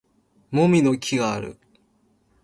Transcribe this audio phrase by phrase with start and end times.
[0.49, 1.59] もみの木がある